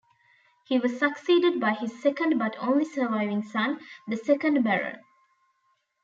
[0.65, 4.99] He was succeeded by his second but only surviving son, the second Baron.